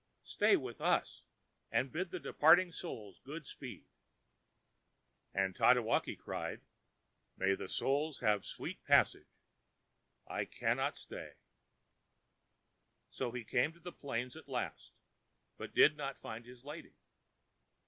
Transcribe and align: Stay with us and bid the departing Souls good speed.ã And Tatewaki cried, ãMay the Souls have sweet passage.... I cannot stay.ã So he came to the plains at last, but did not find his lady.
Stay 0.23 0.55
with 0.55 0.81
us 0.81 1.21
and 1.71 1.91
bid 1.91 2.09
the 2.09 2.19
departing 2.19 2.71
Souls 2.71 3.19
good 3.23 3.45
speed.ã 3.45 3.85
And 5.31 5.55
Tatewaki 5.55 6.17
cried, 6.17 6.61
ãMay 7.39 7.55
the 7.55 7.69
Souls 7.69 8.17
have 8.21 8.43
sweet 8.43 8.83
passage.... 8.83 9.27
I 10.25 10.45
cannot 10.45 10.97
stay.ã 10.97 11.35
So 13.11 13.31
he 13.31 13.43
came 13.43 13.73
to 13.73 13.79
the 13.79 13.91
plains 13.91 14.35
at 14.35 14.49
last, 14.49 14.93
but 15.55 15.75
did 15.75 15.95
not 15.95 16.17
find 16.17 16.47
his 16.47 16.65
lady. 16.65 16.95